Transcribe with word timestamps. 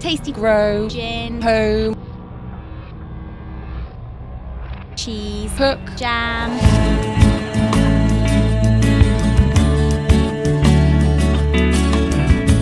tasty 0.00 0.32
grow, 0.32 0.88
gin, 0.88 1.42
home, 1.42 1.94
cheese, 4.96 5.52
cook. 5.58 5.78
jam. 5.96 6.50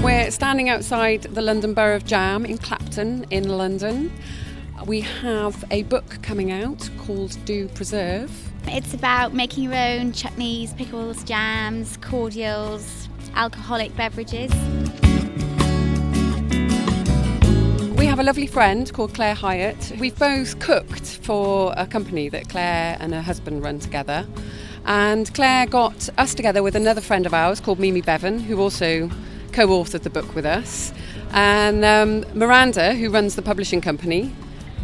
We're 0.03 0.33
standing 0.33 0.69
outside 0.69 1.23
the 1.23 1.41
London 1.41 1.75
Borough 1.75 1.97
of 1.97 2.05
Jam 2.05 2.45
in 2.45 2.59
Clapton 2.59 3.25
in 3.31 3.49
London. 3.49 4.11
We 4.87 5.03
have 5.03 5.65
a 5.71 5.85
book 5.85 6.19
coming 6.23 6.51
out 6.51 6.91
called 6.99 7.39
Do 7.45 7.69
Preserve. 7.69 8.31
It's 8.65 8.95
about 8.95 9.33
making 9.33 9.65
your 9.65 9.77
own 9.77 10.13
chutneys, 10.13 10.77
pickles, 10.77 11.23
jams, 11.23 11.97
cordials, 11.99 13.09
alcoholic 13.35 13.95
beverages. 13.97 14.53
Have 18.19 18.25
a 18.25 18.31
lovely 18.31 18.49
friend 18.49 18.93
called 18.93 19.15
Claire 19.15 19.37
Hyatt. 19.37 19.93
We've 20.01 20.19
both 20.19 20.59
cooked 20.59 21.07
for 21.23 21.73
a 21.77 21.87
company 21.87 22.29
that 22.31 22.49
Claire 22.49 22.97
and 22.99 23.15
her 23.15 23.23
husband 23.23 23.63
run 23.63 23.79
together. 23.79 24.27
And 24.87 25.33
Claire 25.35 25.67
got 25.67 26.09
us 26.19 26.35
together 26.35 26.65
with 26.65 26.75
another 26.75 27.01
friend 27.01 27.27
of 27.27 27.33
ours 27.33 27.61
called 27.61 27.79
Mimi 27.79 28.03
Beaven, 28.03 28.41
who 28.41 28.61
also 28.61 29.09
co 29.53 29.69
authored 29.69 30.03
the 30.03 30.11
book 30.11 30.35
with 30.35 30.45
us. 30.45 30.93
And 31.31 31.85
um, 31.85 32.25
Miranda, 32.37 32.95
who 32.95 33.09
runs 33.09 33.37
the 33.37 33.43
publishing 33.43 33.81
company, 33.81 34.35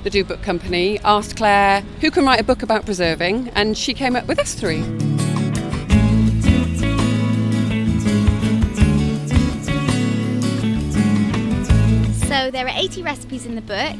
the 0.05 0.11
Do 0.11 0.23
Book 0.23 0.43
Company, 0.43 1.01
asked 1.01 1.35
Claire 1.35 1.81
who 2.01 2.13
can 2.13 2.25
write 2.25 2.39
a 2.39 2.45
book 2.45 2.63
about 2.63 2.85
preserving, 2.85 3.49
and 3.57 3.77
she 3.77 3.95
came 3.95 4.15
up 4.15 4.29
with 4.29 4.39
us 4.39 4.55
three. 4.55 5.14
There 12.55 12.67
are 12.69 12.73
80 12.73 13.03
recipes 13.03 13.47
in 13.47 13.57
the 13.57 13.63
book. 13.63 13.99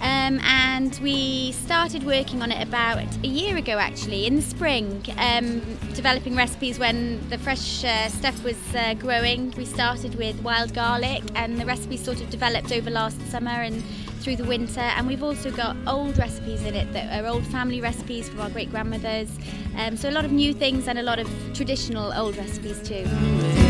Um, 0.00 0.38
and 0.38 0.96
we 1.02 1.50
started 1.50 2.04
working 2.04 2.40
on 2.40 2.52
it 2.52 2.62
about 2.64 3.02
a 3.24 3.26
year 3.26 3.56
ago 3.56 3.78
actually 3.78 4.28
in 4.28 4.36
the 4.36 4.42
spring 4.42 5.04
um, 5.18 5.60
developing 5.94 6.36
recipes 6.36 6.78
when 6.78 7.28
the 7.30 7.38
fresh 7.38 7.82
uh, 7.82 8.08
stuff 8.08 8.44
was 8.44 8.56
uh, 8.76 8.94
growing 8.94 9.52
we 9.56 9.64
started 9.64 10.14
with 10.14 10.40
wild 10.42 10.72
garlic 10.72 11.24
and 11.34 11.60
the 11.60 11.66
recipe 11.66 11.96
sort 11.96 12.20
of 12.20 12.30
developed 12.30 12.70
over 12.70 12.90
last 12.90 13.20
summer 13.28 13.50
and 13.50 13.82
through 14.20 14.36
the 14.36 14.44
winter 14.44 14.78
and 14.78 15.08
we've 15.08 15.24
also 15.24 15.50
got 15.50 15.76
old 15.88 16.16
recipes 16.16 16.62
in 16.62 16.76
it 16.76 16.92
that 16.92 17.20
are 17.20 17.26
old 17.26 17.44
family 17.48 17.80
recipes 17.80 18.28
from 18.28 18.40
our 18.40 18.50
great 18.50 18.70
grandmothers 18.70 19.36
um, 19.78 19.96
so 19.96 20.08
a 20.08 20.12
lot 20.12 20.24
of 20.24 20.30
new 20.30 20.54
things 20.54 20.86
and 20.86 21.00
a 21.00 21.02
lot 21.02 21.18
of 21.18 21.28
traditional 21.54 22.12
old 22.12 22.36
recipes 22.36 22.80
too 22.86 23.67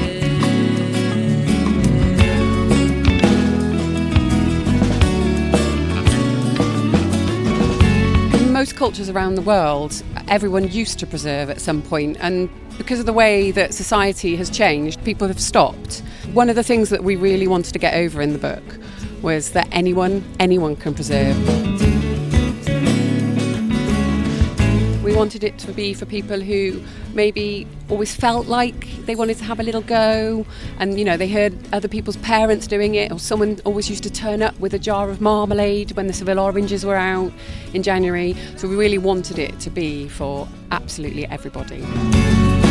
most 8.68 8.76
cultures 8.76 9.08
around 9.08 9.34
the 9.34 9.40
world, 9.40 10.02
everyone 10.28 10.70
used 10.70 10.98
to 10.98 11.06
preserve 11.06 11.48
at 11.48 11.58
some 11.58 11.80
point, 11.80 12.18
and 12.20 12.50
because 12.76 13.00
of 13.00 13.06
the 13.06 13.14
way 13.14 13.50
that 13.50 13.72
society 13.72 14.36
has 14.36 14.50
changed, 14.50 15.02
people 15.04 15.26
have 15.26 15.40
stopped. 15.40 16.02
One 16.34 16.50
of 16.50 16.56
the 16.56 16.62
things 16.62 16.90
that 16.90 17.02
we 17.02 17.16
really 17.16 17.48
wanted 17.48 17.72
to 17.72 17.78
get 17.78 17.94
over 17.94 18.20
in 18.20 18.34
the 18.34 18.38
book 18.38 18.62
was 19.22 19.52
that 19.52 19.68
anyone, 19.72 20.22
anyone 20.38 20.76
can 20.76 20.92
preserve. 20.92 21.87
Wanted 25.18 25.42
it 25.42 25.58
to 25.58 25.72
be 25.72 25.92
for 25.92 26.06
people 26.06 26.40
who 26.40 26.80
maybe 27.12 27.66
always 27.88 28.14
felt 28.14 28.46
like 28.46 28.88
they 29.04 29.16
wanted 29.16 29.36
to 29.36 29.42
have 29.42 29.58
a 29.58 29.64
little 29.64 29.80
go 29.80 30.46
and 30.78 30.96
you 30.96 31.04
know 31.04 31.16
they 31.16 31.26
heard 31.26 31.52
other 31.72 31.88
people's 31.88 32.16
parents 32.18 32.68
doing 32.68 32.94
it 32.94 33.10
or 33.10 33.18
someone 33.18 33.58
always 33.64 33.90
used 33.90 34.04
to 34.04 34.10
turn 34.10 34.42
up 34.42 34.56
with 34.60 34.72
a 34.74 34.78
jar 34.78 35.10
of 35.10 35.20
marmalade 35.20 35.90
when 35.96 36.06
the 36.06 36.12
Seville 36.12 36.38
oranges 36.38 36.86
were 36.86 36.94
out 36.94 37.32
in 37.74 37.82
January 37.82 38.36
so 38.56 38.68
we 38.68 38.76
really 38.76 38.98
wanted 38.98 39.40
it 39.40 39.58
to 39.58 39.70
be 39.70 40.08
for 40.08 40.46
absolutely 40.70 41.26
everybody. 41.26 42.67